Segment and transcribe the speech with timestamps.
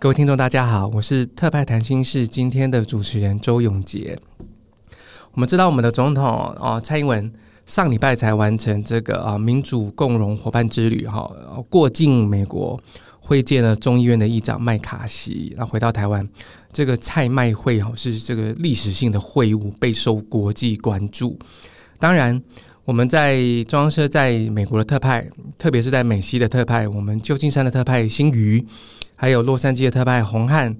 [0.00, 4.16] 各位听众，大家好，我是特派谈心室今天的主持人周永杰。
[5.32, 7.32] 我们知道，我们的总统啊蔡英文
[7.66, 11.28] 上礼拜才完成这个啊民主共荣伙伴之旅哈，
[11.68, 12.80] 过境美国
[13.18, 16.24] 会见了众议院的议长麦卡锡，然后回到台湾，
[16.70, 21.36] 这个蔡麦会哈是这个历史性的会晤，备受国际关注。
[21.98, 22.40] 当然，
[22.84, 28.64] 我们在中央社在美国的特派，特别是在美西的特派，我们旧金山的特派新余。
[29.20, 30.74] 还有洛杉矶的特派洪汉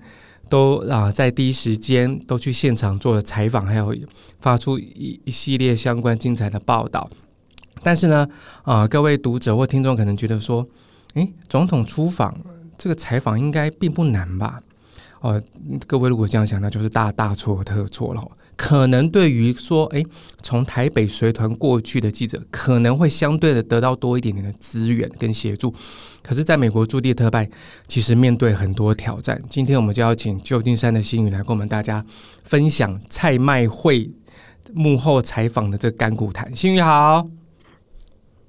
[0.49, 3.93] 都啊在第一时间都去现场做了采访，还有
[4.39, 7.11] 发出一一系列相关精彩的报道。
[7.83, 8.29] 但是呢，
[8.63, 10.65] 啊各位读者或听众可能觉得说，
[11.15, 12.33] 诶，总统出访
[12.77, 14.63] 这个采访应该并不难吧？
[15.21, 15.43] 哦、
[15.89, 18.23] 各位如果这样想，那就是大大错特错了。
[18.59, 20.05] 可能对于说，哎，
[20.43, 25.73] 从台北随团过去的记者，可能会相对的得到多一点点的资源跟协助。
[26.25, 27.49] 可是，在美国驻地特派，
[27.87, 29.41] 其实面对很多挑战。
[29.49, 32.05] 今天我们就要请旧金山的新宇来跟我们大家
[32.43, 34.11] 分享蔡麦会
[34.75, 36.53] 幕后采访的这个甘苦谈。
[36.55, 37.29] 新宇好，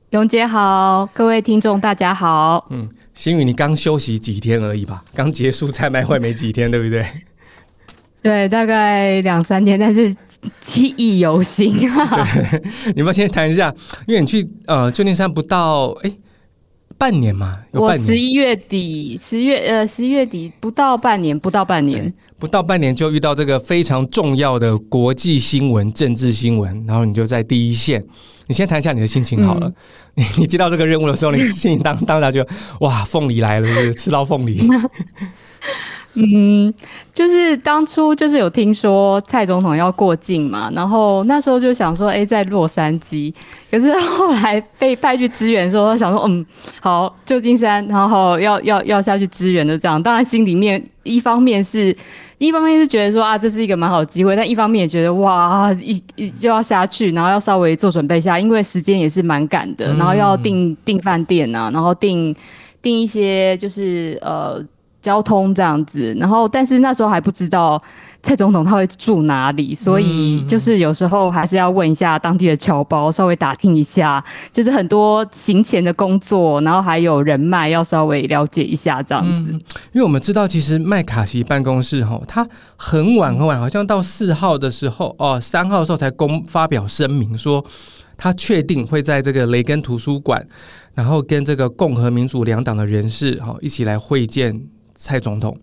[0.10, 2.68] 永杰好，各位听众大家好。
[2.72, 5.06] 嗯，新宇，你刚休息几天而已吧？
[5.14, 7.06] 刚结束蔡麦会没几天，对不对？
[8.22, 10.14] 对，大概两三天，但是
[10.60, 11.74] 记忆犹新。
[12.96, 13.74] 你们先谈一下，
[14.08, 16.12] 因为你去呃旧金山不到哎
[16.98, 18.02] 半年嘛，有半年。
[18.02, 28.04] 我十一月底，十月呃十一月底不到半年，不到半年，不到半年就遇到这个非常重要的国际新闻、政治新闻，然后你就在第一线。
[28.48, 29.72] 你先谈一下你的心情好了。
[30.16, 32.46] 你、嗯、 你接到这个任务的时候，你心情当当然就
[32.82, 34.60] 哇，凤梨来了，是不是吃到凤梨。
[36.16, 36.74] 嗯，
[37.14, 43.34] 就是当初就是有听说蔡总统要过境嘛，然后那时候就想说，哎、欸，在洛杉矶，
[43.70, 46.44] 可是后来被派去支援的时候，想说，嗯，
[46.82, 50.02] 好，旧金山，然后要要要下去支援的这样。
[50.02, 51.96] 当然心里面一方面是，
[52.40, 62.36] 一方面是觉得说啊，这是一个蛮好的机会，但一方面也觉得哇，一一就要下去，然后要稍微做准备一下，因为时间也是蛮赶的，然后要订订饭店啊，然后订
[62.82, 64.62] 订一些就是呃。
[65.02, 67.82] 交通这样子，然后但是那时候还不知道
[68.22, 74.22] 蔡总统他会住哪里，所以就是有时候还是要问一下当地的侨胞，稍微打听一下，
[74.52, 79.52] 就是很多行前的工作，然后还有人脉要稍微了解一下这样子。
[79.52, 79.62] 嗯，
[79.94, 82.46] 因为我们知道，其实麦卡锡办公室哈，他
[82.76, 87.64] 很晚很晚，好像到四号的时候哦，三号的时候才公发表声明说，
[88.18, 90.46] 他确定会在这个雷根图书馆，
[90.94, 94.62] 然后跟这个共和民主两党的人士哈一起来会见。
[95.00, 95.58] 蔡总统，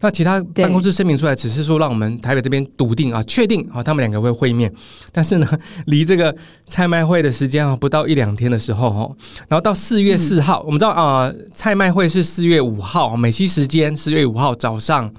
[0.00, 4.72] 那其他办公室声明出来，只是说让我们台北这边笃定啊，确定啊，他们两个会会面。
[5.12, 5.46] 但是呢，
[5.84, 6.34] 离这个
[6.66, 9.16] 蔡卖会的时间啊，不到一两天的时候哦，
[9.48, 15.12] 然后到四月四号，嗯、我们知道啊，蔡卖会是四月五号美西时间四月五号早上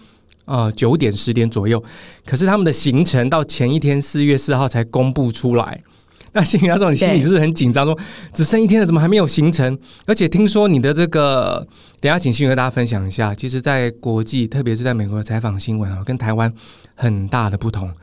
[0.45, 1.81] 呃九点十点左右，
[2.25, 5.83] 可是他们的行程到前一天四月四号才公布出来。
[6.33, 7.85] 那新宇那时候你心里是不是很紧张？
[7.85, 7.97] 说
[8.33, 9.77] 只剩一天了，怎么还没有行程？
[10.05, 11.67] 而且听说你的这个，
[12.01, 13.33] 等下请新宇和大家分享一下。
[13.35, 16.51] 其实，在国际，特别是在美国的采访新闻啊，跟台湾
[16.95, 17.93] 很大的不同。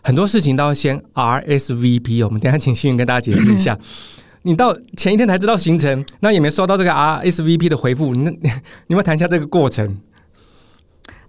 [0.00, 3.76] 很多事情都要先 RSVP，我们等下请新宇跟大家解释一下。
[4.42, 8.48] 你到前一天才知道行程，那也没收到这个 RSVP 的回复，那 你
[8.86, 9.98] 有没有谈一下这个过程？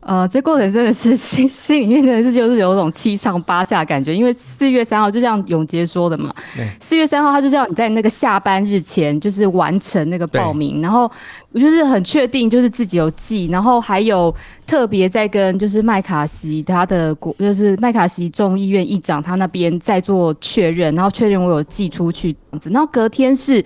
[0.09, 6.34] 呃，这过程真的是心心里面真的是就是有种七上八下的感觉，因为四月三号就像永杰说的嘛，
[6.80, 11.03] 四月三号他就叫你在那个下班日前就是完成那个报名，然后
[11.52, 14.34] 我就是很确定就是自己有寄，然后还有
[14.66, 23.64] 特别在跟就是麦卡锡他的国就是麦卡锡众议院议长他那边在做确认，然后确认我有寄出去这样子，然后隔天是。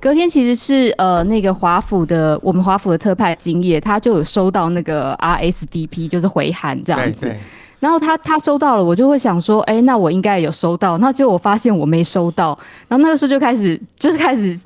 [0.00, 7.20] 隔天其实是呃那个华府的我们华府的特派金叶，他就有收到那个 RSDP 就是回函这样子。
[7.22, 7.40] 对对。
[7.80, 10.98] 然后他他收到了，我就会想说，哎，那我应该有收到。
[10.98, 12.58] 那结果我发现我没收到，
[12.88, 14.58] 然后那个时候就开始就是开始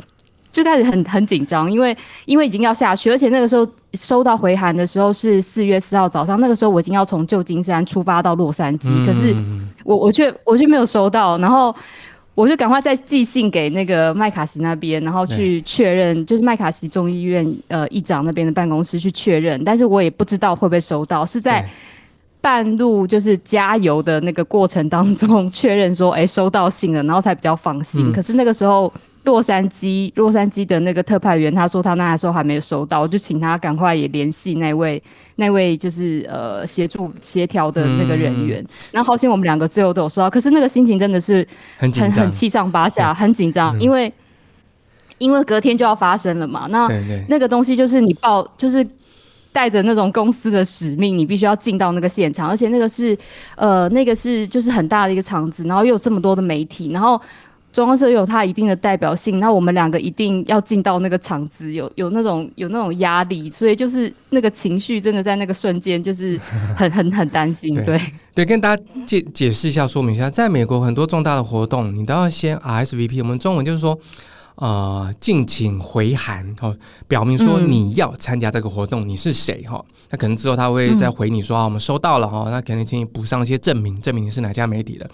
[0.51, 1.95] 就开始很 很紧张，因为
[2.25, 9.35] 因为已经要下去，而且那个时候收到回函的时候是四月四号早上，那个时候我已经要从旧金山出发到洛杉矶，嗯、可是
[9.85, 11.75] 我我却我却没有收到，然后。
[12.35, 21.69] 我就赶快再寄信给那个麦卡锡那边，然后去确认，就是麦卡锡众议院呃议长那边的办公室去确认，但是我也不知道会不会收到，是在
[22.41, 28.11] 半路就是加油的那个过程当中 确认说，哎、欸，收到信了，然后才比较放心。
[28.11, 28.93] 嗯、可是那个时候。
[29.25, 35.01] 洛杉矶，洛杉矶的那个特派员，他说他那时候还没有收到，我就请他赶快也联系那位
[35.37, 38.67] 那位就是呃协助协调的那个人员。
[38.91, 41.47] 然后好险我们两个最后都有收到，可是那个心情真的是
[41.79, 44.13] 很很很七上八下，很紧张，因为
[45.19, 46.67] 因为隔天就要发生了嘛。
[46.71, 46.89] 那
[47.29, 48.85] 那个东西就是你报，就是
[49.53, 53.17] 带着那种公司的使命，你必须要进到那个现场，而且那个是
[53.55, 57.21] 呃那个是就是很大的一个场子，然后又有这么多的媒体，然后。
[57.73, 66.39] 中央社有它一定的代表性，那我们两个一定要进到那个场子，有有那种有那种压力，所以就是那个情绪真的在那个瞬间就是
[66.77, 67.75] 很 很很担心。
[67.75, 68.01] 对对，
[68.35, 73.99] 对，跟大家解解释一下，说明一下，在美国很多重大的活动，你都要先 RSVP，我们中文就是说，
[74.57, 76.77] 呃，敬请回函哦，
[77.09, 79.83] 表明说你要参加这个活动，嗯、你是谁哈？
[80.11, 85.09] 那可能之后他会再回你说、嗯、啊，我们收到了哈，那肯定请你补上一些证明，证明你是哪家媒体的。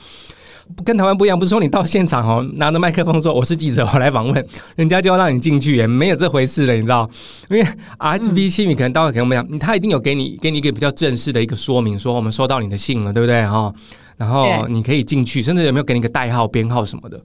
[0.84, 7.08] 跟台湾不一样，不是说你到现场哦，拿着麦克风说我是记者，我来访问，人家就要让你进去，也没有这回事的，你知道？
[7.50, 7.66] 因为
[7.98, 13.72] RSVP 你可能到会，可能我们讲，他一定有给你给你一个比较正式的一个说明，说我们收到你的信了，对不对哈？
[14.16, 17.20] 然后你可以进去，甚至有没有给你个代号、编号什么的？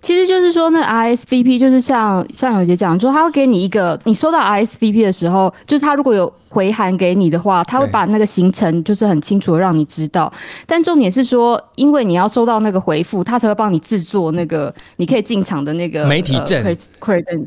[0.00, 6.32] 其实就是说，那 RSVP 就是像像有杰讲说，他会给你一个，你收到 RSVP 的时候，就是他如果有。
[6.54, 10.32] 回函给你的话，他会把那个行程就是很清楚的让你知道。
[10.66, 16.62] 但重点是说，因为你要收到那个回复，他才会帮你制作那个你可以进场的那个媒体证。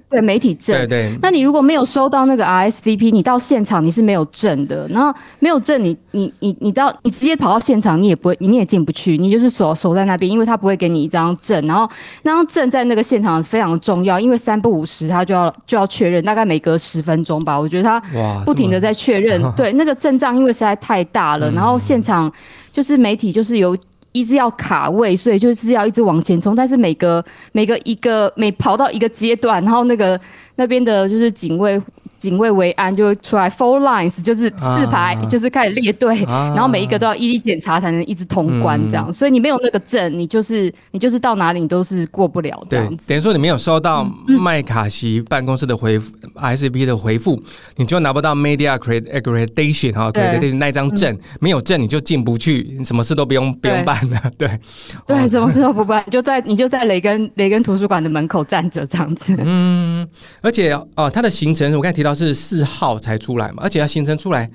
[0.10, 0.76] 对，媒体证。
[0.76, 1.18] 对对。
[1.22, 4.86] 那你如果没有收到那个 RSVP，你到现场你是没有证的。
[4.90, 9.18] 然后没有证，你你你你到你直接跑到现场，你也不会，你也进不去。
[9.18, 11.66] 你就是守守在那边，因为他不会给你一张证。
[11.66, 11.90] 然后
[12.24, 17.58] 那张证在那个现场非常重要，因为三不五时他就要就要确认，大概每隔十分钟吧。
[17.58, 18.02] 我觉得他
[18.44, 18.97] 不停的在。
[18.98, 22.32] 确认 对那个阵仗，因为实在太大了，然后现场
[22.74, 23.78] 就是媒体就是有
[24.12, 26.56] 一直要卡位，所以就是要一直往前冲。
[26.56, 30.20] 但是每个每个一个每跑到一个阶段，然后那个
[30.56, 31.80] 那边的就是警卫。
[32.20, 39.06] 警卫维安就会出来，four lines 就是四排，啊、就是开始列队，啊、然后每一个都要一一检查才能一直通关这样。
[39.08, 42.88] 嗯、所以你没有那个证，你就是你就是到哪里你都是过不了这样。
[42.88, 47.40] 对，等于说你没有收到麦卡锡办公室的回复，RSVP 的回复，
[47.76, 54.20] 你就拿不到 media accreditation 哈，accreditation 那张证，嗯、没有证你就进不去，你什么事都不用不用办了。
[54.40, 54.60] 对
[55.06, 59.36] 对，什么事都不办，就在你就在雷根雷根图书馆的门口站着这样子。
[59.38, 60.08] 嗯，
[60.42, 62.07] 而且哦，它的行程我刚才提到。
[62.14, 64.50] 是四号才出来嘛，而且它行程出来，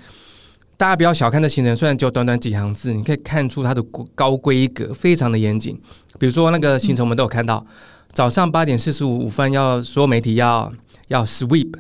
[0.77, 3.83] 大家不要小看这行程，虽然就短短几行字，你可以看出它的
[4.15, 5.81] 高规格，非常的严谨。
[6.19, 7.67] 比如说那个行程，我们都有看到，嗯、
[8.13, 10.73] 早上八点四十五分要所有媒体要
[11.09, 11.73] 要 sweep。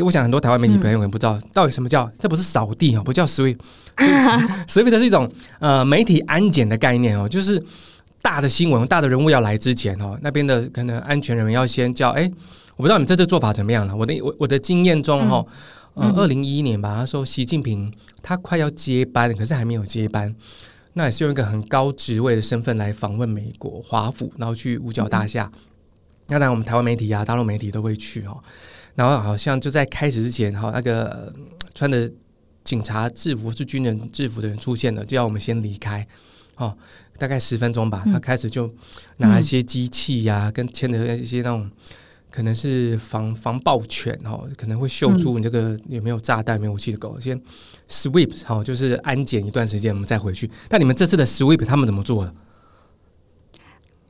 [0.00, 5.30] 我想很多台湾媒体朋友可能不知道，嗯、到底什么叫，这不是扫地哦，不叫 sweep，sweep 是一种
[5.60, 7.62] 呃媒体安检的概念哦，就是
[8.20, 12.22] 大的新闻、大的人物要来之前哦，那边的可能安全人员要先叫哎。
[12.22, 12.32] 诶
[12.78, 13.94] 我不知道你这次做法怎么样了。
[13.94, 15.44] 我的我我的经验中哈，
[15.96, 17.92] 嗯，二零一一年吧，他说习近平
[18.22, 20.32] 他快要接班，可是还没有接班，
[20.92, 25.50] 那也是用一个很高职位的身份来访问美国华府，然后去五角大厦。
[25.52, 25.60] 嗯、
[26.28, 28.40] 那当然，我们台湾媒体啊、大陆媒体都会去哦。
[28.94, 31.34] 然后好像就在开始之前，哈，那个
[31.74, 32.08] 穿着
[32.62, 36.06] 警察制服是军人制服的人出现了，就要我们先离开。
[36.54, 36.78] 哦，
[37.18, 38.72] 大概十分钟吧，他开始就
[39.16, 41.68] 拿一些机器呀、啊，嗯、跟牵着一些那种。
[42.30, 47.18] 可能是防防爆犬哦，可能会嗅出你这个有没有炸弹、没有武器的狗。
[47.18, 47.40] 先
[47.88, 50.50] sweep 好，就是安检一段时间，我们再回去。
[50.68, 52.34] 但你们这次的 sweep 他们怎么做的？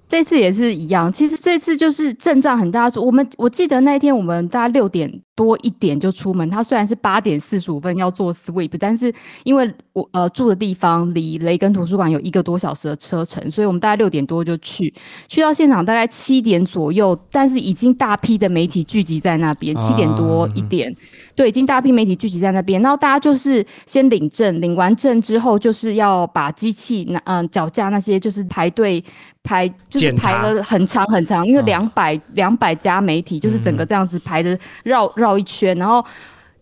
[0.09, 2.89] 这次也是一样，其实这次就是阵仗很大。
[2.97, 6.50] 我们我记得那一天我们大概六点多一点就出门。
[6.50, 9.14] 他虽然是八点四十五分要做 sweep，但是
[9.45, 14.92] 因为我呃住的地方离雷根图书馆有一个多小时的车程，所以我们大概六点多就去，
[15.28, 19.76] 去到现场大概七点左右，但是已经大批的媒体聚集在那边。
[19.76, 20.92] 七点多一点，
[21.37, 22.83] 对，已经大批媒体聚集在那边。
[22.83, 29.04] 然后大家就是先领证，领完证之后就是要把机器那嗯脚架那些就是排队。
[29.45, 36.05] 排就是排了很长很长，因为两百两百家媒体就是整个这样子排着绕绕一圈，然后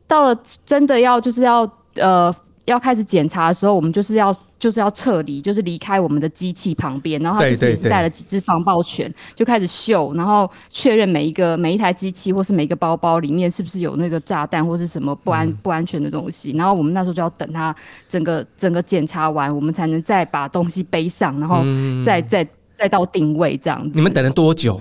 [0.07, 17.77] 到了真的要就是要呃要开始检查的时候，我们就是要就是要撤离，就是离开我们的机器旁边，然后他就是也是带了几只防爆犬，就开始秀，然后确认每一个每一台机器或是每一个包包里面是不是有那个炸弹或是什么不安不安全的东西，然后我们那时候就要等他
[18.09, 21.63] 整个整个检查完，我们才能再把东西背上，然后
[22.03, 22.47] 再再。
[22.79, 24.79] 再到定位这样，你们等了多久？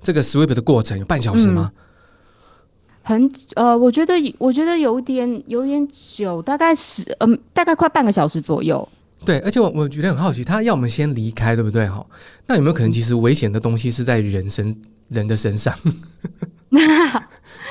[0.00, 1.70] 这个 sweep 的过程有半小时吗？
[1.76, 1.83] 嗯、
[3.06, 8.88] 很呃，我觉得我觉得有点有点久，大概十嗯、呃，大概快半个小时左右。
[9.26, 11.86] 对，而且我我觉得很好奇，他要我们先离开，对不对？
[11.86, 12.04] 哈，
[12.46, 14.74] 那有没有可能，其实危险的东西是在人身
[15.08, 15.74] 人的身上？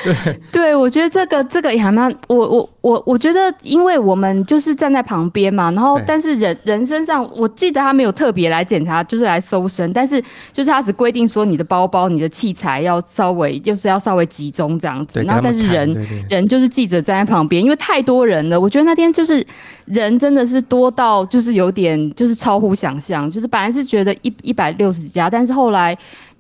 [0.04, 19.46] 对， 对，我觉得这个这个也还蛮，我我我我觉得，因为我们就是站在旁边嘛，然后但是人人身上，我记得他没有特别来检查，就是来搜身，但是就是他只规定说你的包包、你的器材要稍微就是要稍微集中这样子，然后但是人人就是记者站在旁边，因为太多人了，我觉得那天就是
[19.86, 25.96] 人真的是多到就是有点就是超乎想象，就是本来是觉得一一百六十家，但是后来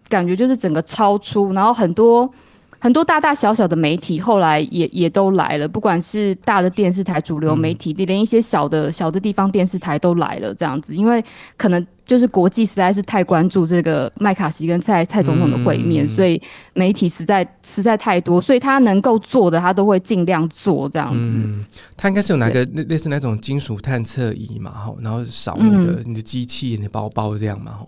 [0.10, 2.30] 感觉就是整个超出，然后很多。
[2.84, 11.24] 很多大大小小的媒体后来也也都来了，不管是大的电视台、主流媒体，连一些小的小的地方电视台都来了，这样子，因为
[11.56, 16.42] 可能就是国际实在是太关注这个麦卡锡跟蔡蔡总统的会面，所以
[16.74, 21.20] 媒体实在实在太多，所以他能够做的，他都会尽量做这样子。
[21.24, 21.64] 嗯，
[21.96, 27.88] 他应该是有拿个类类似那种金属探测仪嘛，哈，然后扫你的、嗯、你的机器、你的包包这样嘛，哈。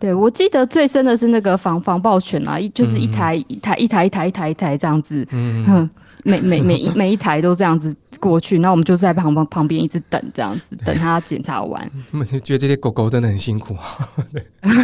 [0.00, 5.88] 对，我记得最深的是那个防防爆犬啊，一就是一台、嗯、一台一台一台一台一台这样子， 嗯，
[6.24, 11.90] 每每每一每一台都这样子过去，那我们就在旁旁旁边一直等这样子，等他检查完。
[12.12, 13.76] 我觉得这些狗狗真的很辛苦。
[14.32, 14.44] 对。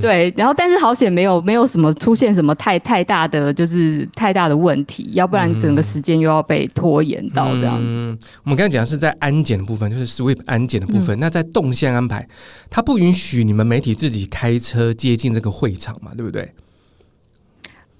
[0.00, 7.78] 对，然后但是好险没有没有什么出现什么太太大的就是太大的问题，要不然整个时间又要被拖延到这样。
[7.80, 11.18] 嗯，我们刚才讲的是在安检的部分，就是 sweep 安检的部分。
[11.18, 12.28] 嗯、那在动线安排，
[12.68, 16.52] 它不允许你们媒体自己开车接近这个会场嘛，对不对？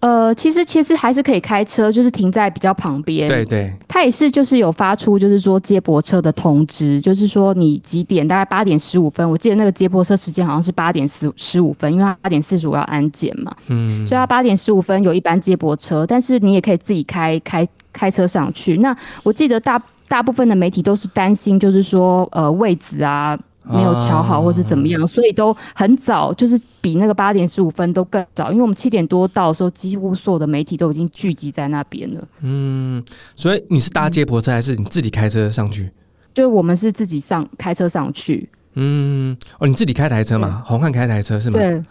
[0.00, 3.28] 呃，其实其实还是可以开车，就是停在比较旁边。
[3.28, 13.52] 对对，他也是就是有发出就是说接驳车的通知，就是说你几点，大概八点十五分，我记得那个接驳车时间好像是八点十十五分，因为他八点四十五要安检嘛。
[13.66, 18.76] 嗯，所以他八点十五分有一班接驳车，但是你也可以自己开开开车上去。
[18.76, 23.36] 那我记得大大部分的媒体都是担心，就是说呃位置啊。
[23.68, 32.28] 没有瞧好，或是怎么样，所以都很早，就是比那个八点十五分都更早，因为我们七点多到的时候，几乎所有的媒体都已经聚集在那边了。
[32.40, 33.02] 嗯，
[33.36, 35.90] 所以你是搭接驳车还是你自己开车上去？
[36.34, 38.48] 就我们是自己上开车上去。
[38.74, 40.62] 嗯，哦，你自己开台车嘛？
[40.64, 41.58] 红汉开台车是吗？
[41.58, 41.82] 对，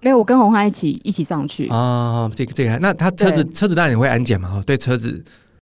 [0.00, 1.68] 没有，我跟红汉一起一起上去。
[1.68, 4.48] 哦，这个这个，那他车子车子当然也会安检嘛？
[4.54, 5.24] 哦，对，车子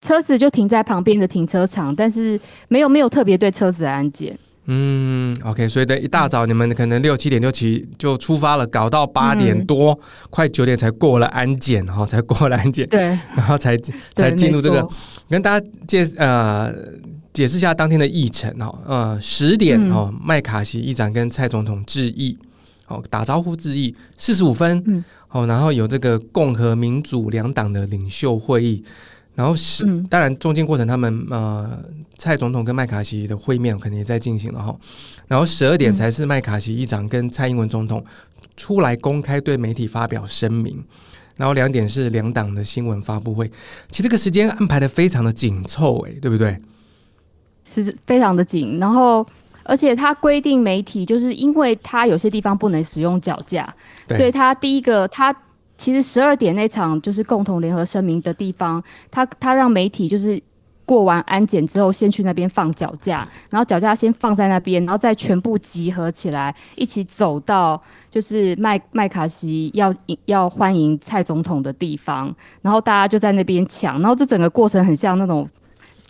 [0.06, 4.38] 车子就停在旁边的停车场，但是没有没有特别对车子的安检。
[4.68, 13.00] 嗯，OK，所以等一大早你们可能六七点就起就出发了，搞到八点多，嗯、快九点才过了安检，然后，才过了安检，对，
[13.36, 13.76] 然后才
[14.14, 14.88] 才进入这个，
[15.30, 16.74] 跟大家介呃
[17.32, 22.36] 解释一下当天的议程哦，呃，十点哦，麦卡锡议长跟蔡总统致意，
[22.88, 28.82] 哦，打招呼致意，四十五分，嗯，哦，然后有这个共和民主两党的领袖会议。
[29.36, 31.78] 然后是，当然中间过程他们呃，
[32.16, 34.74] 蔡总统跟麦卡锡的会面可能也在进行了哈。
[35.28, 38.02] 然后十二点才是麦卡锡议长跟蔡英文总统
[38.56, 40.82] 出来公开对媒体发表声明。
[41.36, 43.46] 然后两点是两党的新闻发布会。
[43.90, 46.58] 其实这个时间安排的非常的紧凑，哎，对不对？
[47.62, 48.78] 是非常的紧。
[48.78, 49.26] 然后
[49.64, 53.74] 而且他规定媒体，就是因为他有些地方不能使用脚架，
[54.08, 55.36] 所以他第一个他。
[55.76, 60.42] 其实十二点那场就是共同联合声明的地方，他他让媒体就是
[60.84, 67.80] 过完安检之后，先去那边放脚架，然后脚架先放在那边，然后再全部集合起来，一起走到
[68.10, 75.48] 就是麦麦卡锡要要欢迎蔡总统的地方，然后大家就在那边抢，然后这整个过程很像那种。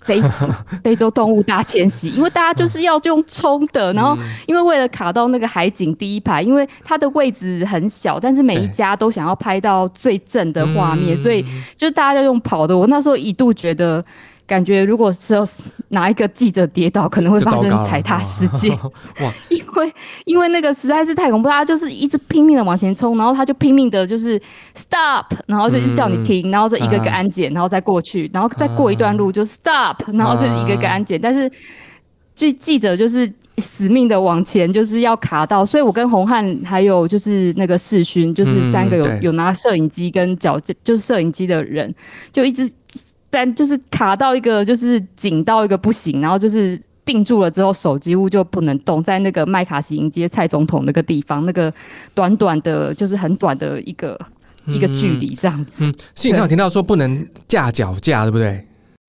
[0.03, 0.23] 非
[0.85, 11.45] 非洲动物大迁徙，因为大家就是要用冲的，然后因为为了卡到那个海景第一排，因为它的位置很小，但是每一家都想要拍到最正的画面，所以
[11.77, 12.77] 就大家要用跑的。
[12.77, 14.05] 我那时候一度觉得。
[14.47, 15.35] 感觉如果是
[15.89, 18.71] 哪一个记者跌倒，可能会发生踩踏事件。
[19.21, 19.35] 哇！
[19.49, 24.41] 因为因为那个实在是太恐怖，他就是一直拼命的往前冲，然后他就拼命的就是
[24.75, 31.21] stop，然后就一叫你停，然后再一个个安检，然后再过去，然后再过一段路就 stop，然后就一个个安检。
[31.21, 31.51] 但是
[32.35, 35.67] 记记者就是死命的往前，就是要卡到。
[35.67, 41.95] 所以我跟洪汉还有就是那个世勋，就是三个有有拿摄影机跟脚就是摄影机的人，
[42.33, 42.71] 就一直。
[43.29, 49.03] 但就是卡到一个，就是紧到一个不行，然后就是定住了之后，手几乎就不能动。
[49.03, 51.73] 在那个麦卡锡迎接蔡总统那个地方，那个
[52.15, 54.19] 短短的，就是很短的一个、
[54.67, 55.85] 嗯、一个距离，这样子。
[55.85, 58.65] 嗯，是你刚刚听到说不能架脚架，对不对？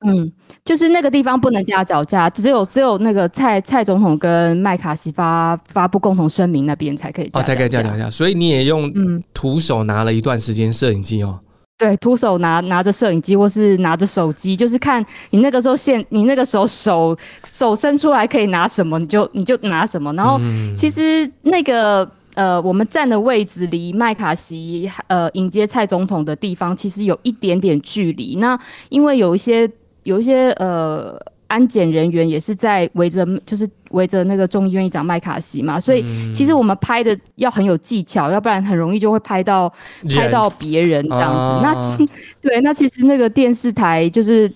[0.06, 0.32] 嗯，
[0.64, 7.30] 就是那个地方不能架脚架，只有只有那个蔡蔡总统跟麦卡锡发发布共同声明那边才可以。
[7.34, 8.08] 哦，才可以架脚架。
[8.08, 8.94] 所以你也用
[9.34, 11.40] 徒手拿了一段时间摄影机哦。
[11.78, 20.12] 对，徒手拿拿着摄影机或是拿着手机，就是看你那个时候现你那个时候手手伸出来可以拿什么，你就你就拿什么。
[20.14, 20.40] 然后
[20.76, 28.36] 其实那个呃，我们站的位置离麦卡锡呃迎接蔡总统的地方其实有一点点距离。
[28.38, 29.70] 那因为有一些
[30.04, 31.22] 有一些呃。
[31.48, 39.72] 安检人员也是在围着，就是围着那个众议院议长麦卡锡嘛，所以其实我们拍的要很有技巧，要不然很容易就会拍到
[40.16, 41.38] 拍到别人这样子。
[41.38, 42.06] 啊、那
[42.42, 44.52] 对，那其实那个电视台就是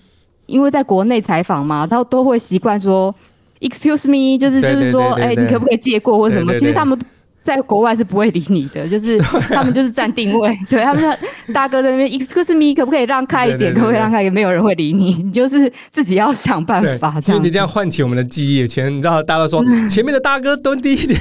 [0.46, 3.14] 因为在国内采访嘛，他都会习惯说
[3.60, 6.54] “excuse me”，就是就是说，哎、欸，你可不可以借过或什么？
[6.56, 6.98] 其实他们。
[7.42, 11.14] 在国外是不会理你的， 就是他们就是占定位， 对，对他们说
[11.52, 13.74] 大哥在那边，excuse me，可不可以让开一点？
[13.74, 14.22] 可不可以让开？
[14.22, 17.20] 也没有人会理你， 你就是自己要想办法。
[17.20, 21.20] 所以你这样唤起我们的记忆，前你知道，大家都说前面的大哥蹲低一点，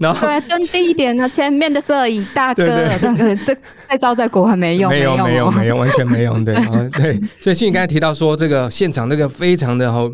[0.00, 3.56] 然后对，蹲低一点呢，前面的摄影大哥，对对对，这样这
[3.88, 6.54] 再招在国外没用，没有没有没有，完全没用，对
[6.90, 7.20] 对。
[7.40, 10.10] 所以信你刚才提到说，这个现场这个非常的好，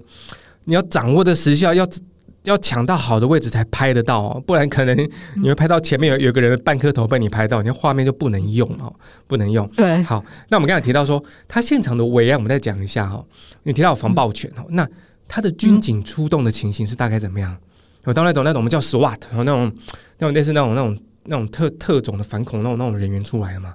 [0.65, 1.87] 你要掌握的时效要。
[2.45, 4.97] 要抢到好的位置才拍得到哦，不然可能
[5.37, 8.93] 你会拍到前面有有个人的半颗头被你拍到，你的画面就不能用哦，
[9.27, 9.67] 不能用。
[9.69, 13.25] 对，好，那我们刚才提到说，他现场的围安，我们再讲一下哈。
[13.63, 14.87] 你提到防暴犬哦，那
[15.29, 17.57] 他的军警出动的情形是大概怎么样？
[18.05, 19.73] 有到那种那种我们叫 SWAT 然后那种
[20.19, 23.75] 那种类似那种那种那种特特种的反恐那种那种人员出来了吗？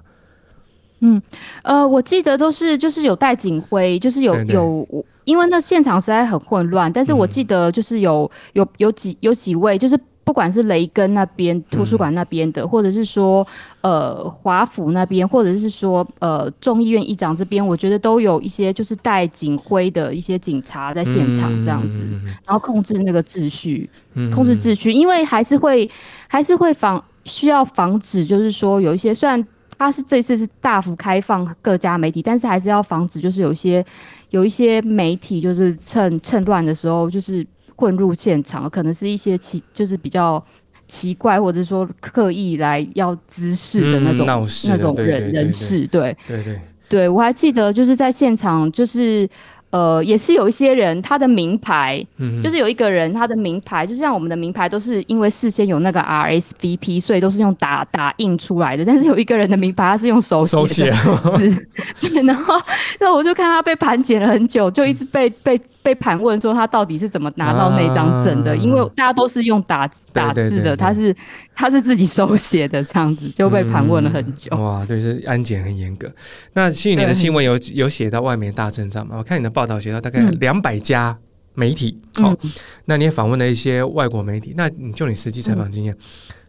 [1.00, 1.22] 嗯，
[1.62, 13.46] 呃，我记得都是就是有带警徽，就是有有，因为那现场实在很混乱，但是我记得就是有、嗯、有有几有几位，就是不管是雷根那边图书馆那边的，嗯、或者是说
[13.82, 25.88] 呃华府那边，或者是说呃众议院议长这边，我觉得都有一些就是带警徽的一些警察在现场这样子，嗯、然后控制那个秩序，嗯、控制秩序，因为还是会
[26.26, 29.46] 还是会防需要防止，就是说有一些虽然。
[29.78, 33.84] 他是这次是大幅开放各家媒体，但是还是要防止，就是有一些
[34.30, 40.44] 有一些媒体就是趁趁乱的时候，就是混入现场，可能是一些奇就是比较
[40.86, 49.28] 奇怪，或者说刻意来要滋事的那种、嗯、那种人人士，对，对，对我还记得就是在现场就是。
[49.70, 58.84] 呃，也是有一些人，他的名牌，嗯，就是有一个人，他的名牌，就像我们的名牌，都是因为事先有那个 RSVP，所以都是用打打印出来的。
[58.84, 61.66] 但是有一个人的名牌，他是用手写的，手写，
[62.00, 62.54] 对，然后，
[62.98, 65.60] 那我就看他被盘检了很久，就一直被被。
[65.88, 68.52] 被盘问说他到底是怎么拿到那张证的？
[68.52, 71.16] 啊、因为大家都是用打打字的，对对对对，他是
[71.54, 74.50] 他是自己手写的，这样子就被盘问了很久。
[74.54, 76.06] 嗯、哇，对，是安检很严格。
[76.52, 79.16] 那去年的新闻有有写到外媒大阵仗吗？
[79.16, 81.16] 我看你的报道写到大概两百家
[81.54, 82.38] 媒体，嗯、哦，
[82.84, 84.52] 那你也访问了一些外国媒体。
[84.54, 85.98] 那你就你实际采访经验，嗯、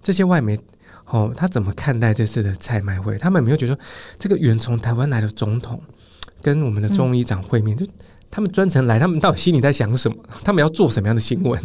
[0.03, 0.59] 这些外媒
[1.05, 3.17] 哦，他怎么看待这次的蔡麦会？
[3.17, 3.79] 他们有没有觉得
[4.17, 5.81] 这个远从台湾来的总统
[6.41, 7.87] 跟我们的中医长会面就？
[8.29, 10.15] 嗯他们专程来，他们到底心里在想什么？
[10.45, 11.59] 他们要做什么样的新闻？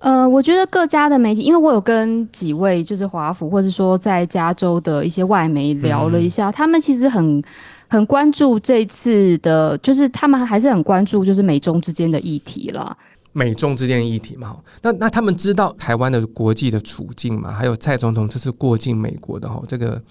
[0.00, 7.42] 呃，我觉得各家的媒体，因为我有跟几位就是华府，或者说在加州的一些外媒聊了一下，嗯、他们其实很
[7.88, 12.96] 很关注这次的，就是他们还是很关注就是美中之间的议题了。
[13.32, 17.52] 美中之间的议题嘛，那那他们知道台湾的国际的处境嘛？
[17.52, 20.02] 还有蔡总统这次过境美国的哈这个。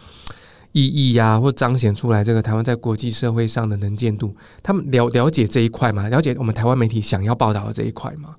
[0.73, 6.09] 意义呀、啊，或彰显出来这个台湾在国际社会上的能见度，他们了了解这一块吗？
[6.09, 8.35] 了解我们台湾媒体想要报道的这一块吗？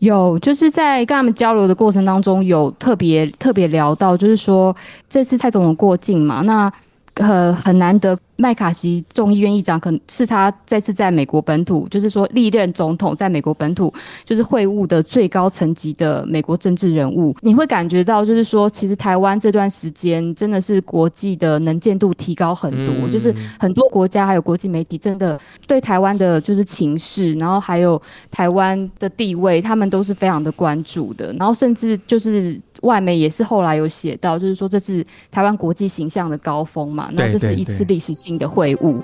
[0.00, 4.76] 有，就是在跟他们交流的过程当中，有特别特别聊到，就是说
[5.08, 6.72] 这次蔡总统过境嘛，那
[7.18, 8.18] 呃很难得。
[8.40, 13.92] 麦卡锡众议院议长可能是他再次在美国本土，就是说历任总统在美国本土
[14.24, 17.34] 就是会晤的最高层级的美国政治人物。
[17.40, 28.00] 你会感觉到，就是说，其实台湾这段时间真的是国际的能见度提高很多，就是很多国家还有国际媒体真的对台湾的就是情势，然后还有
[28.30, 31.32] 台湾的地位，他们都是非常的关注的。
[31.32, 38.96] 然后甚至就是外媒也是后来有写到，就是说这是台湾国际形象的高峰嘛，那这是一次历史性的会晤。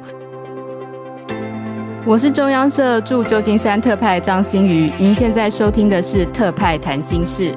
[2.07, 7.57] 我是中央社驻旧金山特派张欣瑜，您现在收听的是特派谈心事。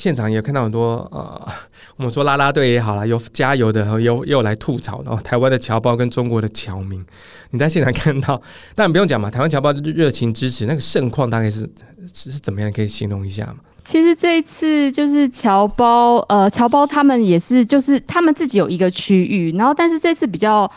[0.00, 1.46] 现场也看到很多呃，
[1.98, 5.14] 我们说啦啦队也好啦，有加油的，有又来吐槽的。
[5.16, 7.04] 台湾的侨胞跟中国的侨民，
[7.50, 8.40] 你在现场看到，
[8.74, 11.68] 当然不用讲嘛，台湾侨胞热情支持，那个盛况大概是
[12.14, 12.72] 是怎么样？
[12.72, 13.56] 可以形容一下吗？
[13.84, 20.70] 其实这一次就是侨胞，呃，侨胞他们也是，就是他们自己有一个区域，然后但是这次比较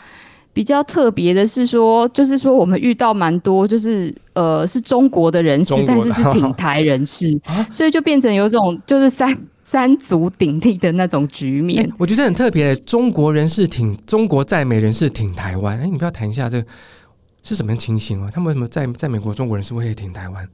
[0.54, 7.38] 比较特别的是说，就是说我们遇到蛮多，就是呃是中国的人士，但是是 挺台人士，
[7.70, 11.84] 所以就变成有种就是三三足鼎立的那种局面。
[11.84, 15.76] 欸、我觉得很特别，中国人士挺中国在美人士挺台湾。
[15.78, 16.68] 哎、欸，你不要谈一下这个
[17.42, 18.30] 是什么情形啊？
[18.32, 20.48] 他们为什么在在美国中国人是会挺台湾？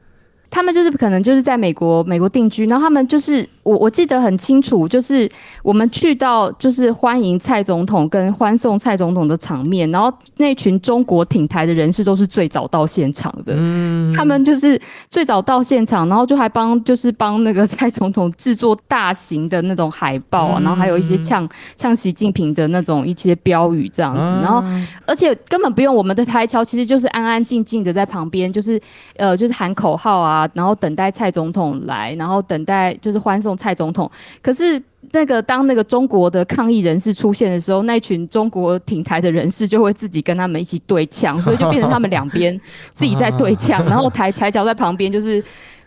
[0.51, 5.31] 他们就是可能就是在美国美国定居，然后他们就是我我记得很清楚，就是
[5.63, 24.65] 我们去到就是欢迎蔡总统跟欢送蔡总统的场面，然后那群中国挺台的人士都是最早到现场的，嗯，他们就是最早到现场，然后就还帮就是帮那个蔡总统制作大型的那种海报啊，然后还有一些呛呛习近平的那种一些标语这样子，然后
[25.07, 28.81] 而且根本不用我们的台侨，其实就是安安静静的在旁边，就是
[29.17, 30.40] 呃就是喊口号啊。
[30.55, 34.11] 然后等待蔡总统来，然后等待就是欢送蔡总统。
[34.43, 34.81] 可是
[35.13, 42.59] 那个当那个中国的抗议人士出现的时候，那群中国挺台的人士就会自己跟他们一起对呛， 所以就变成他们两边
[42.93, 45.43] 自己在对呛， 然后台台脚在旁边就是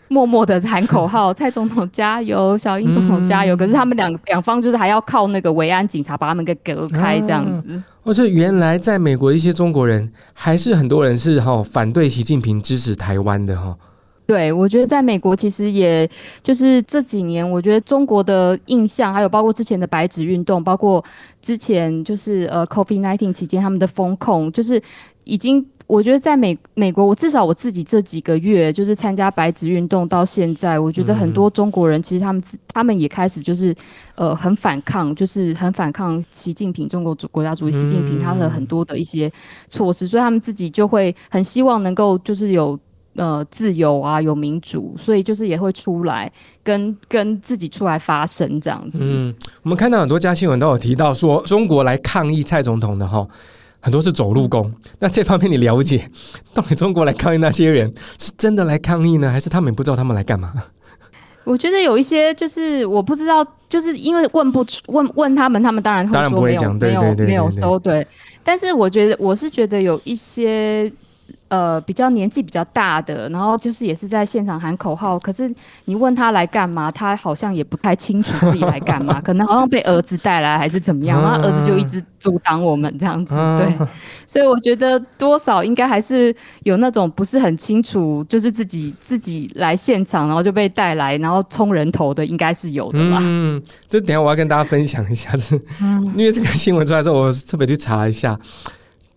[0.08, 7.82] 默默的喊口号： “蔡总统加油，小英总统加油。”可是他们两两方就是还要靠那个维安警察把他们给隔开这样子。
[8.02, 13.74] 我觉得原来在美国一些中国人还是很多人是哈反对习近平支持台湾的哈。
[14.26, 16.08] 对，我觉得在美国，其实也
[16.42, 21.04] 就是这几年，我觉得中国的印象，还有包括之前的白纸运动，包括
[21.42, 24.82] 之前就是呃 COVID nineteen 期间他们的风控，就是
[25.24, 33.76] 已经，我觉得在美美国，我至少我自己这几个月就是参加白纸运动到现在，我觉得很多中国人其实他们他们也开始就是
[34.14, 39.30] 呃很反抗，就是很反抗习近平中国主国家主席习近平他的很多的一些
[39.68, 42.80] 措施，所以他们自己就会很希望能够就是有。
[43.16, 46.30] 呃，自由啊，有民主，所以就是也会出来
[46.64, 48.98] 跟跟自己出来发声这样子。
[49.00, 53.24] 嗯，我们看到很多家新闻都有提到说，中国来抗议蔡总统的哈，
[53.78, 54.72] 很多是走路工。
[54.98, 56.08] 那这方面你了解，
[56.52, 60.52] 到底中国来抗议那些人是真的来抗议呢，还是他们也不知道他们来干嘛？
[61.44, 68.04] 我觉得有一些就是我不知道，就是因为问不出问问他们，他们当然会说没有，没有没有收对。
[68.42, 70.92] 但是我觉得我是觉得有一些。
[71.48, 75.18] 呃，比较年纪比较大的，然后就是也是在现场喊口号。
[75.18, 75.52] 可是
[75.84, 83.34] 你问他来干嘛，他好像也不太清楚自己来干嘛， 可能好像被儿子带来还是怎么样，然后儿子就一直阻挡我们这样子。
[83.34, 83.86] 对，
[84.26, 93.18] 所以我觉得多少应该还是有那种不是很清楚，就是自己自己来现场，然后就被带来，然后冲人头的，应该是有的吧。
[93.20, 95.60] 嗯，就等下我要跟大家分享一下，是
[96.16, 98.36] 因为这个新闻出来之后，我特别去查一下。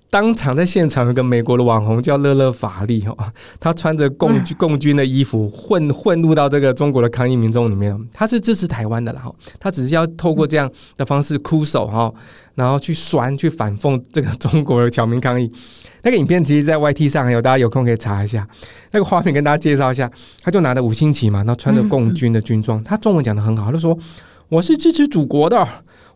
[0.09, 3.15] 当场在现场有个美国的网红叫乐乐法利哈，
[3.59, 12.11] 他穿着共军共军的衣服混混入到这个中国的抗议民众里面，他是支持台湾的啦哈，他只是要透过这样的方式哭手哈，
[12.55, 15.51] 然后去酸去反讽这个中国的侨民抗议。
[16.03, 18.47] 那个影片其实，在 YT 上有，大家有空可以查一下。
[18.91, 20.09] 那个画面跟大家介绍一下，
[20.41, 23.97] 他就拿着五星旗嘛，然后穿着共军的军装，他中文讲的很好，他就说
[24.47, 25.67] ：“我是支持祖国的，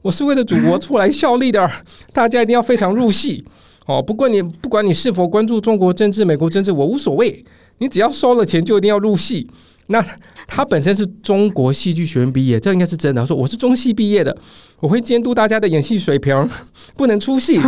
[0.02, 1.70] 我是为了祖国出来效力的，
[2.14, 3.44] 大家一定要非常入戏。”
[3.88, 7.44] 哦，不过你不管你是否关注中国政治、美国政治，我无所谓。
[7.80, 9.50] 你只要收了钱，就一定要入戏。
[9.88, 10.06] 那
[10.48, 13.22] 他本身是中国戏剧学院毕业，这应该是真的。
[13.22, 14.38] 他说我是中戏毕业的，
[14.80, 16.48] 我会监督大家的演戏水平，
[16.96, 17.60] 不能出戏。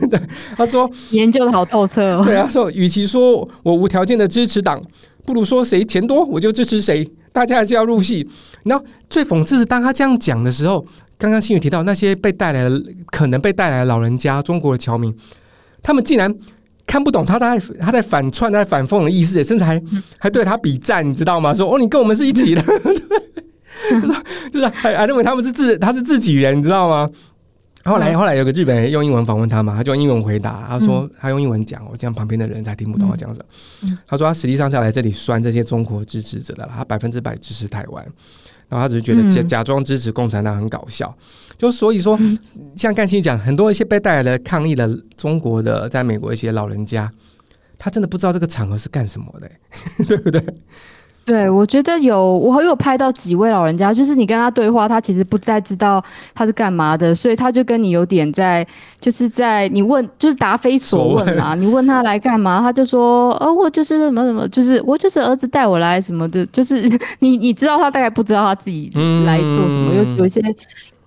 [0.56, 2.24] 他说 研究的好透彻哦。
[2.24, 4.82] 对啊，说与其说我无条件的支持党，
[5.26, 7.08] 不如说谁钱多我就支持谁。
[7.30, 8.26] 大家还是要入戏。
[8.64, 10.84] 然后最讽刺是，当他这样讲的时候，
[11.18, 15.14] 刚刚新宇提到那些被带来的可能被带来的老人家，中国的侨民。
[15.82, 16.34] 他们竟然
[16.86, 19.82] 看不懂他在他在反串、在反讽的意思，甚至还
[20.18, 21.52] 还对他比赞，你知道吗？
[21.52, 22.62] 说哦，你跟我们是一起的，
[24.50, 27.08] 就是还还认为他们是自他是自己人，你知道吗？
[27.84, 33.96] 后来后来有个日本人用英文访问他嘛，他就用英文回答，他说他用英文讲，我这样旁边的人才听不懂他讲什么。
[34.06, 38.04] 他说他实际上是来这里酸这些中国支持者的，他百分之百支持台湾。
[38.68, 41.16] 然后他只是觉得假假装支持共产党很搞笑，
[41.47, 42.16] 嗯、就所以说，
[42.76, 47.10] 像干心讲，很多一些被带来的抗议的中国的，在美国一些老人家，
[47.76, 49.50] 他真的不知道这个场合是干什么的，
[50.06, 50.40] 对不对？
[51.24, 56.02] 对，我觉得有，我有拍到几位老人家，就是你跟他对话，他其实不再知道
[56.34, 58.66] 他是干嘛的，所以他就跟你有点在，
[58.98, 61.54] 就是在你问，就是答非所问啊。
[61.54, 66.88] 你问他来干嘛，他就说，哦，我就是什么什么，就是我就是儿子带我来什么的，就是
[67.20, 68.90] 你你知道他大概不知道他自己
[69.26, 70.40] 来做什么，有、嗯、有一些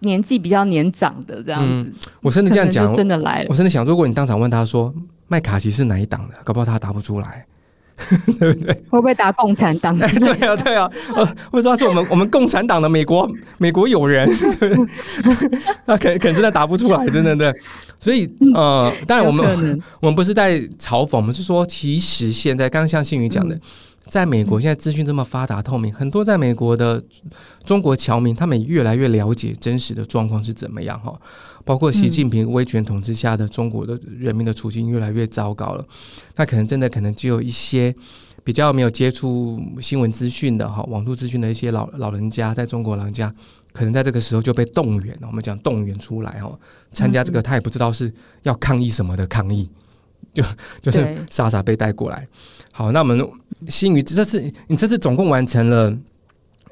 [0.02, 1.68] 年纪比较年长的这样子。
[1.72, 3.48] 嗯、我甚至这样讲，真的来了。
[3.50, 4.94] 我真的想，如果你当场问他说
[5.28, 7.46] 麦卡锡是哪一党的，搞不好他答不出来。
[8.40, 8.74] 对不对？
[8.90, 9.96] 会不会打共产党？
[10.00, 14.28] 对啊，对啊，呃，会说他是我们我们共产党的美国美国友人，
[15.86, 17.54] 那可可能真的答不出来，真的对。
[18.00, 23.56] 所以呃，当然我们 我们不是在嘲讽，我们是说，其实现在刚刚像信宇讲的，
[24.04, 27.02] 在美国现在资讯这么发达透明，很多在美国的
[27.64, 31.20] 中国侨民，他们也越来越了解真实的状况是怎么样哈。
[31.64, 35.86] 包括习近平威权统治下的中国的人民的处境越来越糟糕了，
[36.36, 37.96] 那可能真的可能只有一些
[38.44, 43.34] 比较没有接触新闻资讯的哈，网络资讯的一些老老人家，在中国老人家，
[43.72, 46.52] 可能在这个时候就被动员，我们讲动员出来哈，
[46.92, 48.12] 参加这个他也不知道是
[48.42, 49.70] 要抗议什么的抗议，
[50.34, 50.44] 就
[50.82, 52.28] 就是傻傻被带过来。
[52.72, 53.28] 好，那我们
[53.68, 55.96] 新宇这次你这次总共完成了。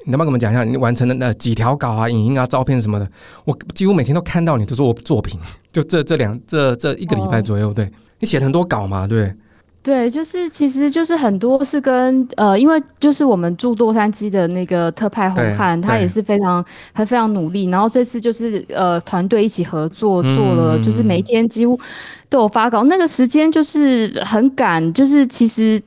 [0.02, 3.06] 你能不能跟我们讲一下你完成的那几条稿啊、影音啊、照片什么的？
[3.44, 5.38] 我几乎每天都看到你的作作品，
[5.70, 7.86] 就这这两这这一个礼拜左右，对，
[8.18, 9.34] 你写了很多稿嘛，对。
[9.82, 21.78] 对，就是其实就是很多是跟呃，因为就是我们驻洛杉矶的那个特派红汉，他也是非常还非常努力，然后这次就是呃团队一起合作做了，就是每一天几乎
[22.30, 25.78] 都有发稿，嗯、那个时间就是很赶，就是其实。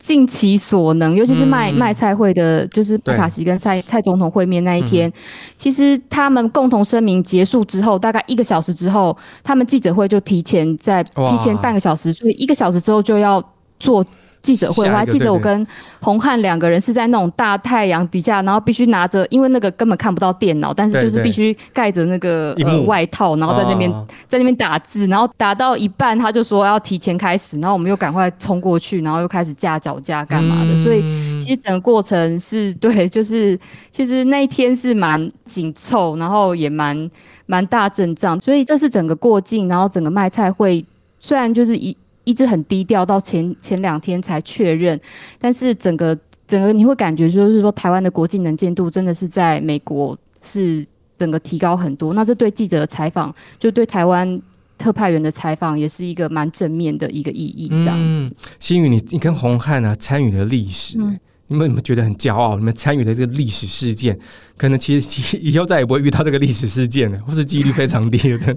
[0.00, 5.12] 尽其所能，尤其是卖卖菜会的，就是布卡西跟蔡蔡总统会面那一天，嗯、
[5.56, 13.40] 其实他们共同声明结束之后，大概一个小时之后，他们记者会就提前在提前半个小时，所以一个小时之后就要
[13.78, 14.04] 做。
[14.42, 15.66] 记者会，我还记得我跟
[16.00, 23.92] 洪汉两个人是在那种大太阳底下，然后必须拿着，因为那个根本看不到电脑，但是就是必须盖着那个呃外套，然后在那边
[24.28, 31.02] 在那边打字，然后打到一半他就说要提前开始，然后我们又赶快冲过去，然后又开始架脚架干嘛的，所以
[31.38, 33.58] 其实整个过程是 对，就是
[33.92, 37.10] 其实那一天是蛮紧凑，然后也蛮
[37.44, 40.82] 蛮大阵仗，所以这是整个过境，然后整个卖菜会
[41.18, 41.94] 虽然就是一。
[42.30, 44.98] 一直很低调，到前前两天才确认。
[45.40, 46.16] 但是整个
[46.46, 50.86] 整个你会感觉就是说，台湾的国际能见度真的是在美国是
[51.18, 52.14] 整个提高很多。
[52.14, 54.40] 那这对记者的采访，就对台湾
[54.78, 57.68] 特派员的采访，也是一个蛮正面的一个意义。
[57.68, 62.56] 这样嗯，新宇，你你跟洪汉啊参与了历史，嗯、你们有没有觉得很骄傲？
[62.56, 64.18] 你们参与的这个历史事件，
[64.56, 68.56] 可能其实其 以后再也不会遇到这个历史事件了，或是几率非常低的。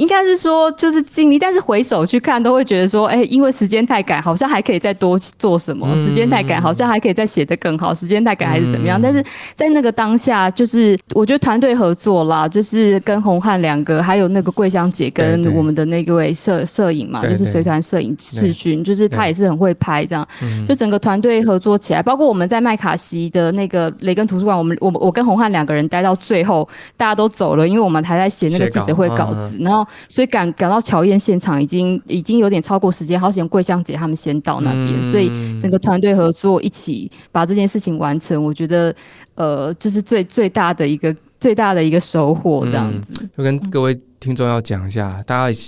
[0.00, 8.98] 应该是说，就是尽力，但是回首去看，都会觉得说，哎、欸，因为时间太赶，好像还可以再多做什么；时间太赶，好像还可以再写得更好；时间太赶，还是怎么样？
[8.98, 9.22] 但是
[9.54, 20.26] 在那个当下，就是我觉得团队合作啦，就是跟洪汉两个，还有那个桂香姐跟我们的那个位摄摄影嘛，就是随团摄影视讯，就是他也是很会拍，这样
[20.66, 29.86] 就整个团队合作起来，包括我们在麦卡锡的那个雷根图书馆，我们我我跟洪汉两个人待到最后，大家都走了，因为我们还在写那个记者会稿子，然后。
[30.08, 38.94] 所以赶赶到乔燕现场，已经已经有点超过时间，好险桂香姐他们先到那边，嗯、所以整个团队合作一起把这件事情完成，我觉得
[39.34, 43.26] 呃，就是最最大的一个最大的一个收获这样子。
[43.36, 45.58] 就、嗯、跟各位听众要讲一下，大家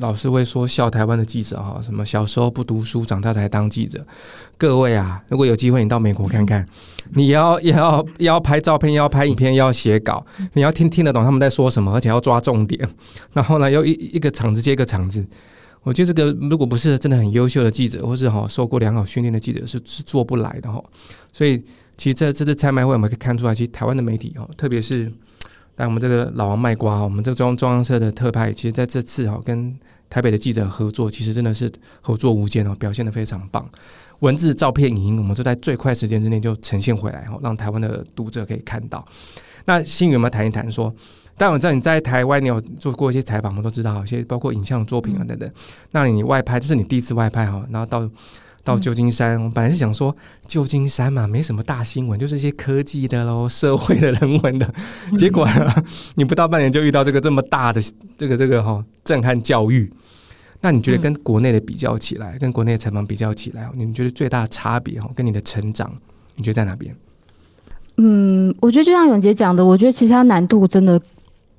[0.00, 4.04] 老是会说笑台湾的记者哈，什么小时候不读书，长大才当记者。
[4.58, 6.66] 各位啊，如果有机会你到美国看看。
[7.14, 12.88] 你要要要拍照片，要拍影片，要写稿，你要听听得懂他们在说什么，而且要抓重点。
[13.32, 15.26] 然后呢，又一一个场子接一个场子。
[15.82, 20.80] 我觉得这个如果不是真的很优秀的记者，或是哈受过良好训练的记者，是是做不来的哈。
[21.32, 21.60] 所以，
[22.00, 25.12] 其实这这次蔡麦会，我们可以看出来，其实台湾的媒体哦，特别是
[25.76, 33.68] 但我们这个老王卖瓜，我们这个中央中央社的特派，其实在这次哈跟台北的记者合作，其实真的是合作无间哦，表现得非常棒。
[34.20, 39.06] 文字、照片、影音，我们就在最快时间之内就呈现回来，哈，让台湾的读者可以看到。
[39.66, 40.90] 那新宇有没有谈一谈说？
[41.36, 45.50] 但我知道你在台湾，你有做过一些采访，我们都知道，一些包括影像作品啊等等。
[45.90, 48.08] 那你外拍，这是你第一次外拍哈，然后到
[48.62, 50.14] 到旧金山，我本来是想说
[50.46, 54.74] 旧金山嘛，没什么大新闻，就是一些科技的喽、社会的、人文的。
[55.18, 55.48] 结果
[56.14, 57.80] 你不到半年就遇到这个这么大的
[58.18, 59.90] 这个这个哈震撼教育。
[60.62, 65.90] 那你觉得跟国内的比较起来，嗯、跟国内的采访比较起来，你们觉得最大的差别哈，跟你的成长，
[66.36, 66.94] 你觉得在哪边？
[67.96, 71.00] 嗯，我觉得就像永杰讲的，我觉得其实它难度真的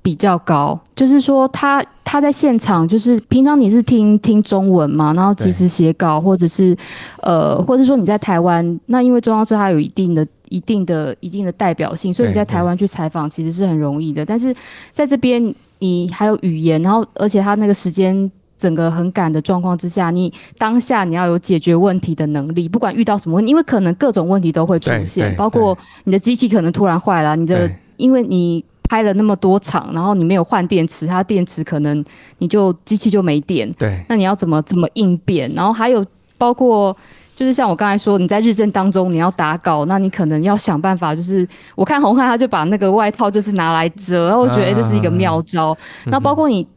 [0.02, 0.78] 比较高。
[0.94, 6.76] 就是说他，他他在现场，就是平常你是听听中文嘛，然后及时写稿，或者是
[7.22, 14.26] 呃，或者说你在台湾，那因为中央社它有一定的、一定的、一定的代表性，所以你在台湾去采访其实是很容易的。
[14.26, 14.54] 但是
[14.92, 18.30] 在这边，你还有语言，然后而且他那个时间。
[18.58, 32.04] 整个很赶的状况之下，你当下你要有解决问题的能力，不管遇到什么问题，因为可能各种问题都会出现，包括你的机器可能突然坏了，你的因为你拍了那么多场，然后你没有换电池，它电池可能
[32.40, 35.50] 你就机器就没电，对，那你要怎么怎么应变？
[35.54, 36.04] 然后还有
[36.36, 36.94] 包括
[37.34, 45.74] 就是像我刚才说，你在日正当中你要打稿，那你可能要想办法，就是我看红汉他就把那个外套就是拿来遮，然后我觉得这是一个妙招。
[46.04, 46.68] 那包括你。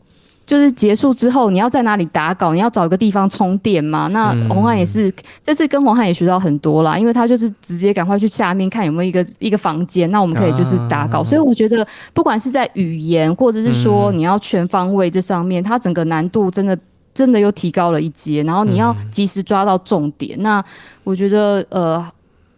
[0.46, 2.54] 就是结束之后，你要在哪里打稿？
[2.54, 4.08] 你要找一个地方充电嘛？
[4.08, 11.24] 那红汉也是，这次跟红汉也学到很多啦，因为他就是直接赶快去下面看有没有一个一个房间，那我们可以就是打稿。
[11.24, 16.78] 所以我觉得，不管是在语言或者是说你要全方位这上面，它整个难度真的
[17.14, 18.44] 真的又提高了一阶。
[18.44, 20.42] 然后你要及时抓到重点。
[20.42, 20.64] 那
[21.04, 22.06] 我觉得，呃。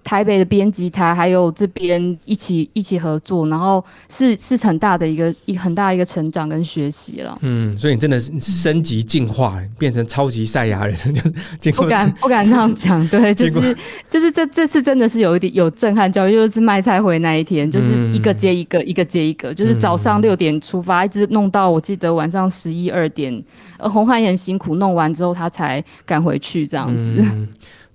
[0.08, 7.38] 台北的编辑台还有这边一起一起合作，然后是是很大的一个一很大的一个成长跟学习了。
[7.42, 10.96] 嗯，所以你真的是升级进化，嗯、变成超级赛亚人，
[11.60, 13.76] 就不敢不敢这样讲，对， 就是
[14.10, 23.44] 就是这这次真的是有一点有震撼教育，就是卖菜回那一天，就是一个接一个，嗯、一个接一个，就是早上六点出发，一直弄到我记得晚上十一二点，
[23.78, 27.18] 呃，宏翰也很辛苦，弄完之后他才赶回去这样子。
[27.20, 27.46] 嗯、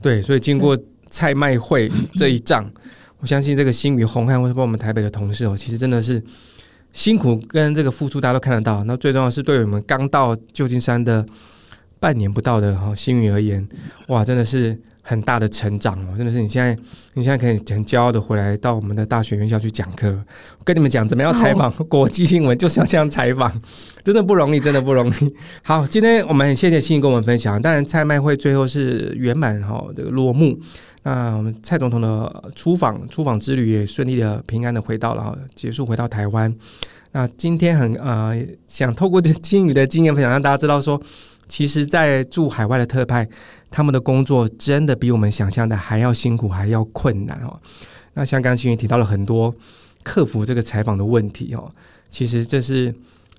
[0.02, 0.78] 对，所以经过。
[1.12, 2.68] 菜卖会这一仗，
[3.20, 6.20] 我相信这个新宇、红汉，或者帮我们台北的同事哦，其实真的是
[6.92, 8.82] 辛苦跟这个付出，大家都看得到。
[8.84, 11.24] 那最重要的是，对我们刚到旧金山的
[12.00, 13.68] 半年不到的哈新宇而言，
[14.08, 14.80] 哇，真的是。
[15.04, 16.80] 很大的成长哦，真的是你现在，
[17.14, 20.08] 你现在可以很骄傲的回来到我们的大学院校去讲课。
[20.60, 23.52] 我跟你们讲，怎么样采访国际新闻，就是要这样采访，
[24.04, 25.34] 真的不容易，真的不容易。
[25.64, 27.60] 好，今天我们很谢谢新宇跟我们分享。
[27.60, 30.56] 当然，菜卖会最后是圆满哈这个落幕。
[31.02, 36.54] 那我们蔡总统的出访出访之旅也顺利的平安的回到了，结束回到台湾。
[37.12, 38.36] 那今天很呃
[38.66, 41.00] 想透过这新宇的经验分享，让大家知道说。
[41.48, 43.28] 其实，在驻海外的特派，
[43.70, 47.60] 他们的工作真的比我们想象的还要辛苦，还要困难哦。
[48.14, 49.54] 那像刚刚新宇提到了很多
[50.02, 51.68] 克服这个采访的问题哦，
[52.08, 52.94] 其实这是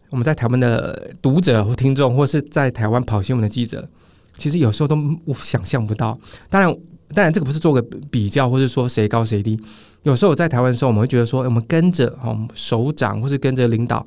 [0.10, 3.90] 我们在台湾的读者或听众，或是在台湾跑新闻的记者，
[4.38, 4.96] 其实有时候都
[5.34, 6.16] 想象不到。
[6.50, 6.78] 当然，
[7.14, 9.60] 当然这个不是做个比较，或是说谁高谁低。
[10.02, 14.06] 有时候我在台湾的时候，我们会觉得说，我们跟着哦首长或是跟着领导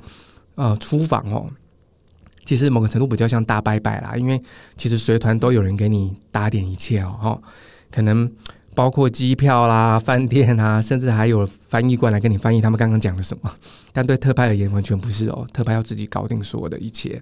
[0.56, 1.46] 呃出访哦。
[2.44, 4.40] 其实某个程度比较像大拜拜啦，因为
[4.76, 7.42] 其实随团都有人给你打点一切哦，
[7.90, 8.30] 可能
[8.74, 13.50] 包括机票啦、饭店啊，甚至还有翻译官来跟你翻译他们刚刚讲的什么。
[13.92, 17.20] 但对特派而言，完全不是哦，特派要自己搞定所有的一切。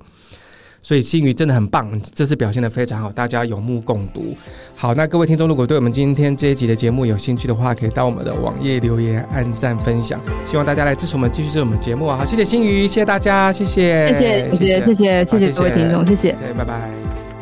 [0.85, 4.37] 所以新宇真的很棒，这次表现的非常好，大家有目共睹。
[4.77, 10.21] 好，那各位听众，如果对我们今天这一集的节目有兴趣的话，可以到我们的网页留言、按赞、分享。
[10.45, 12.19] 希望大家来支持我们，继续支持我们节目啊！
[12.19, 17.34] 好，谢谢新宇，谢谢大家，谢谢，谢谢，谢谢，谢谢，谢谢各位听众，谢谢，谢谢，拜拜。